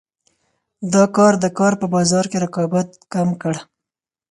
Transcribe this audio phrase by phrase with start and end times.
[0.93, 3.55] دا کار د کار په بازار کې رقابت کم کړ.